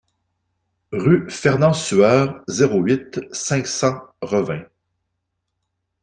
Rue 0.91 1.29
Fernand 1.29 1.73
Sueur, 1.75 2.41
zéro 2.47 2.81
huit, 2.81 3.21
cinq 3.31 3.67
cents 3.67 4.01
Revin 4.21 4.63